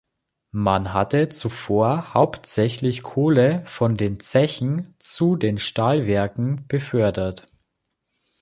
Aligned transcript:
Man 0.55 0.93
hatte 0.93 1.29
zuvor 1.29 2.15
hauptsächlich 2.15 3.03
Kohle 3.03 3.63
von 3.67 3.97
den 3.97 4.19
Zechen 4.19 4.95
zu 4.97 5.35
den 5.35 5.59
Stahlwerken 5.59 6.65
befördert. 6.65 7.45